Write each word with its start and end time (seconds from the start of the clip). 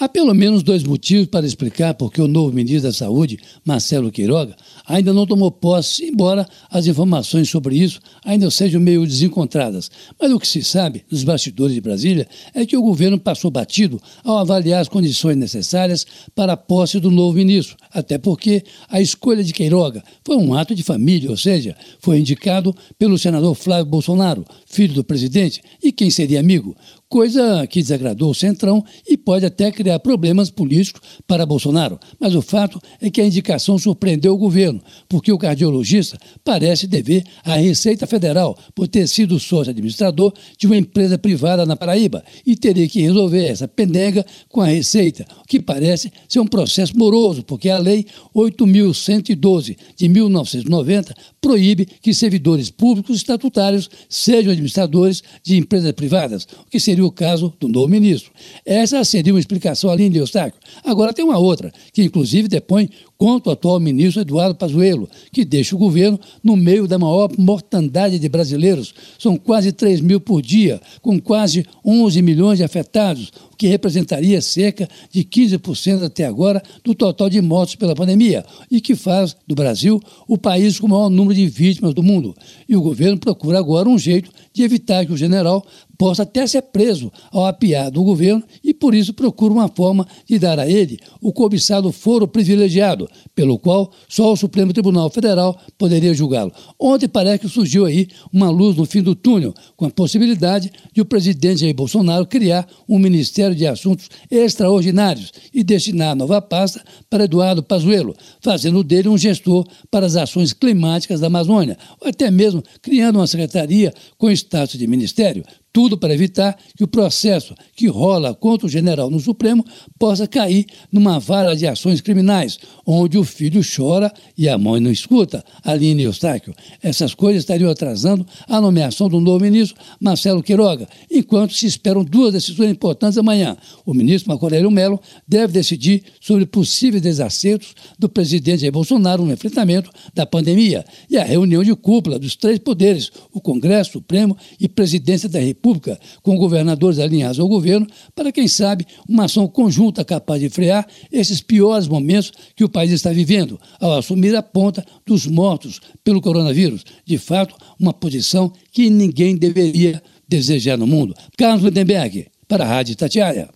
Há 0.00 0.08
pelo 0.08 0.34
menos 0.34 0.62
dois 0.62 0.82
motivos 0.82 1.26
para 1.26 1.44
explicar 1.44 1.92
por 1.92 2.10
que 2.10 2.22
o 2.22 2.26
novo 2.26 2.54
ministro 2.54 2.88
da 2.88 2.92
Saúde, 2.94 3.38
Marcelo 3.62 4.10
Queiroga, 4.10 4.56
ainda 4.86 5.12
não 5.12 5.26
tomou 5.26 5.50
posse, 5.50 6.06
embora 6.06 6.48
as 6.70 6.86
informações 6.86 7.50
sobre 7.50 7.76
isso 7.76 8.00
ainda 8.24 8.50
sejam 8.50 8.80
meio 8.80 9.06
desencontradas. 9.06 9.90
Mas 10.18 10.32
o 10.32 10.40
que 10.40 10.48
se 10.48 10.64
sabe 10.64 11.04
nos 11.10 11.22
bastidores 11.22 11.74
de 11.74 11.82
Brasília 11.82 12.26
é 12.54 12.64
que 12.64 12.78
o 12.78 12.82
governo 12.82 13.20
passou 13.20 13.50
batido 13.50 14.00
ao 14.24 14.38
avaliar 14.38 14.80
as 14.80 14.88
condições 14.88 15.36
necessárias 15.36 16.06
para 16.34 16.54
a 16.54 16.56
posse 16.56 16.98
do 16.98 17.10
novo 17.10 17.36
ministro, 17.36 17.76
até 17.92 18.16
porque 18.16 18.64
a 18.88 19.02
escolha 19.02 19.44
de 19.44 19.52
Queiroga 19.52 20.02
foi 20.24 20.36
um 20.36 20.54
ato 20.54 20.74
de 20.74 20.82
família, 20.82 21.28
ou 21.28 21.36
seja, 21.36 21.76
foi 21.98 22.18
indicado 22.18 22.74
pelo 22.98 23.18
senador 23.18 23.54
Flávio 23.54 23.84
Bolsonaro, 23.84 24.46
filho 24.64 24.94
do 24.94 25.04
presidente, 25.04 25.60
e 25.82 25.92
quem 25.92 26.08
seria 26.08 26.40
amigo 26.40 26.74
coisa 27.10 27.66
que 27.66 27.82
desagradou 27.82 28.30
o 28.30 28.34
Centrão 28.34 28.84
e 29.06 29.16
pode 29.16 29.44
até 29.44 29.72
criar 29.72 29.89
problemas 29.98 30.50
políticos 30.50 31.00
para 31.26 31.46
Bolsonaro. 31.46 31.98
Mas 32.18 32.34
o 32.34 32.42
fato 32.42 32.80
é 33.00 33.10
que 33.10 33.20
a 33.20 33.26
indicação 33.26 33.78
surpreendeu 33.78 34.34
o 34.34 34.38
governo, 34.38 34.80
porque 35.08 35.32
o 35.32 35.38
cardiologista 35.38 36.18
parece 36.44 36.86
dever 36.86 37.24
à 37.44 37.54
Receita 37.54 38.06
Federal 38.06 38.56
por 38.74 38.86
ter 38.86 39.06
sido 39.08 39.40
sócio 39.40 39.70
administrador 39.70 40.32
de 40.58 40.66
uma 40.66 40.76
empresa 40.76 41.16
privada 41.18 41.64
na 41.64 41.76
Paraíba 41.76 42.22
e 42.46 42.56
teria 42.56 42.88
que 42.88 43.00
resolver 43.00 43.46
essa 43.46 43.66
pendenga 43.66 44.24
com 44.48 44.60
a 44.60 44.66
Receita, 44.66 45.26
o 45.42 45.46
que 45.46 45.60
parece 45.60 46.12
ser 46.28 46.40
um 46.40 46.46
processo 46.46 46.96
moroso, 46.96 47.42
porque 47.42 47.70
a 47.70 47.78
Lei 47.78 48.06
8.112 48.34 49.76
de 49.96 50.08
1990 50.08 51.14
proíbe 51.40 51.86
que 51.86 52.12
servidores 52.12 52.70
públicos 52.70 53.16
estatutários 53.16 53.88
sejam 54.08 54.52
administradores 54.52 55.22
de 55.42 55.56
empresas 55.56 55.92
privadas, 55.92 56.46
o 56.66 56.70
que 56.70 56.78
seria 56.78 57.04
o 57.04 57.10
caso 57.10 57.52
do 57.58 57.68
novo 57.68 57.88
ministro. 57.88 58.30
Essa 58.64 59.02
seria 59.04 59.32
uma 59.32 59.40
explicação 59.40 59.79
de 60.10 60.18
Eustáquio. 60.18 60.60
Agora 60.84 61.12
tem 61.12 61.24
uma 61.24 61.38
outra, 61.38 61.72
que 61.92 62.02
inclusive 62.02 62.48
depõe 62.48 62.88
contra 63.16 63.50
o 63.50 63.52
atual 63.52 63.78
ministro 63.78 64.22
Eduardo 64.22 64.54
Pazuello, 64.54 65.08
que 65.32 65.44
deixa 65.44 65.76
o 65.76 65.78
governo 65.78 66.18
no 66.42 66.56
meio 66.56 66.88
da 66.88 66.98
maior 66.98 67.30
mortandade 67.36 68.18
de 68.18 68.28
brasileiros. 68.28 68.94
São 69.18 69.36
quase 69.36 69.72
3 69.72 70.00
mil 70.00 70.20
por 70.20 70.40
dia, 70.40 70.80
com 71.02 71.20
quase 71.20 71.66
11 71.84 72.22
milhões 72.22 72.58
de 72.58 72.64
afetados, 72.64 73.32
que 73.60 73.66
representaria 73.66 74.40
cerca 74.40 74.88
de 75.12 75.22
15% 75.22 76.02
até 76.02 76.24
agora 76.24 76.62
do 76.82 76.94
total 76.94 77.28
de 77.28 77.42
mortos 77.42 77.74
pela 77.74 77.94
pandemia, 77.94 78.42
e 78.70 78.80
que 78.80 78.94
faz 78.94 79.36
do 79.46 79.54
Brasil 79.54 80.00
o 80.26 80.38
país 80.38 80.80
com 80.80 80.86
o 80.86 80.88
maior 80.88 81.10
número 81.10 81.34
de 81.34 81.46
vítimas 81.46 81.92
do 81.92 82.02
mundo. 82.02 82.34
E 82.66 82.74
o 82.74 82.80
governo 82.80 83.18
procura 83.18 83.58
agora 83.58 83.86
um 83.86 83.98
jeito 83.98 84.30
de 84.50 84.62
evitar 84.62 85.04
que 85.04 85.12
o 85.12 85.16
general 85.16 85.62
possa 86.00 86.22
até 86.22 86.46
ser 86.46 86.62
preso 86.62 87.12
ao 87.30 87.44
apiar 87.44 87.90
do 87.90 88.02
governo 88.02 88.42
e, 88.64 88.72
por 88.72 88.94
isso, 88.94 89.12
procura 89.12 89.52
uma 89.52 89.68
forma 89.68 90.08
de 90.26 90.38
dar 90.38 90.58
a 90.58 90.66
ele 90.66 90.98
o 91.20 91.30
cobiçado 91.30 91.92
foro 91.92 92.26
privilegiado, 92.26 93.06
pelo 93.34 93.58
qual 93.58 93.92
só 94.08 94.32
o 94.32 94.36
Supremo 94.36 94.72
Tribunal 94.72 95.10
Federal 95.10 95.60
poderia 95.76 96.14
julgá-lo. 96.14 96.52
Ontem 96.78 97.06
parece 97.06 97.40
que 97.40 97.48
surgiu 97.50 97.84
aí 97.84 98.08
uma 98.32 98.48
luz 98.48 98.78
no 98.78 98.86
fim 98.86 99.02
do 99.02 99.14
túnel, 99.14 99.52
com 99.76 99.84
a 99.84 99.90
possibilidade 99.90 100.72
de 100.90 101.02
o 101.02 101.04
presidente 101.04 101.60
Jair 101.60 101.74
Bolsonaro 101.74 102.24
criar 102.24 102.66
um 102.88 102.98
Ministério 102.98 103.49
de 103.54 103.66
Assuntos 103.66 104.08
Extraordinários 104.30 105.32
e 105.52 105.62
destinar 105.62 106.10
a 106.10 106.14
nova 106.14 106.40
pasta 106.40 106.82
para 107.08 107.24
Eduardo 107.24 107.62
Pazuello, 107.62 108.14
fazendo 108.40 108.82
dele 108.82 109.08
um 109.08 109.18
gestor 109.18 109.66
para 109.90 110.06
as 110.06 110.16
ações 110.16 110.52
climáticas 110.52 111.20
da 111.20 111.26
Amazônia, 111.26 111.76
ou 112.00 112.08
até 112.08 112.30
mesmo 112.30 112.62
criando 112.82 113.16
uma 113.16 113.26
secretaria 113.26 113.92
com 114.18 114.30
status 114.30 114.78
de 114.78 114.86
ministério, 114.86 115.44
tudo 115.72 115.96
para 115.96 116.12
evitar 116.12 116.56
que 116.76 116.82
o 116.82 116.88
processo 116.88 117.54
que 117.74 117.86
rola 117.86 118.34
contra 118.34 118.66
o 118.66 118.70
general 118.70 119.08
no 119.10 119.20
Supremo 119.20 119.64
possa 119.98 120.26
cair 120.26 120.66
numa 120.90 121.20
vara 121.20 121.54
de 121.54 121.66
ações 121.66 122.00
criminais, 122.00 122.58
onde 122.84 123.16
o 123.16 123.24
filho 123.24 123.60
chora 123.64 124.12
e 124.36 124.48
a 124.48 124.58
mãe 124.58 124.80
não 124.80 124.90
escuta. 124.90 125.44
Aline 125.62 126.02
Eustáquio. 126.02 126.54
Essas 126.82 127.14
coisas 127.14 127.42
estariam 127.42 127.70
atrasando 127.70 128.26
a 128.48 128.60
nomeação 128.60 129.08
do 129.08 129.20
novo 129.20 129.44
ministro 129.44 129.80
Marcelo 130.00 130.42
Queiroga, 130.42 130.88
enquanto 131.10 131.54
se 131.54 131.66
esperam 131.66 132.04
duas 132.04 132.32
decisões 132.32 132.70
importantes 132.70 133.18
amanhã. 133.18 133.56
O 133.86 133.94
ministro 133.94 134.30
Marco 134.30 134.46
Aurélio 134.46 134.70
Mello 134.70 135.00
deve 135.26 135.52
decidir 135.52 136.02
sobre 136.20 136.46
possíveis 136.46 137.02
desacertos 137.02 137.74
do 137.98 138.08
presidente 138.08 138.62
Jair 138.62 138.72
Bolsonaro 138.72 139.24
no 139.24 139.32
enfrentamento 139.32 139.90
da 140.14 140.26
pandemia 140.26 140.84
e 141.08 141.16
a 141.16 141.24
reunião 141.24 141.62
de 141.62 141.74
cúpula 141.76 142.18
dos 142.18 142.34
três 142.34 142.58
poderes, 142.58 143.10
o 143.32 143.40
Congresso, 143.40 143.92
Supremo 143.92 144.36
e 144.58 144.68
Presidência 144.68 145.28
da 145.28 145.38
República 145.38 145.59
República, 145.60 146.00
com 146.22 146.38
governadores 146.38 146.98
alinhados 146.98 147.38
ao 147.38 147.46
governo, 147.46 147.86
para, 148.14 148.32
quem 148.32 148.48
sabe, 148.48 148.86
uma 149.06 149.24
ação 149.24 149.46
conjunta 149.46 150.02
capaz 150.02 150.40
de 150.40 150.48
frear 150.48 150.86
esses 151.12 151.42
piores 151.42 151.86
momentos 151.86 152.32
que 152.56 152.64
o 152.64 152.68
país 152.68 152.90
está 152.90 153.12
vivendo, 153.12 153.60
ao 153.78 153.98
assumir 153.98 154.34
a 154.34 154.42
ponta 154.42 154.82
dos 155.06 155.26
mortos 155.26 155.78
pelo 156.02 156.22
coronavírus. 156.22 156.82
De 157.04 157.18
fato, 157.18 157.54
uma 157.78 157.92
posição 157.92 158.50
que 158.72 158.88
ninguém 158.88 159.36
deveria 159.36 160.02
desejar 160.26 160.78
no 160.78 160.86
mundo. 160.86 161.14
Carlos 161.36 161.62
Lindenberg, 161.62 162.28
para 162.48 162.64
a 162.64 162.66
Rádio 162.66 162.96
Tatiaia. 162.96 163.50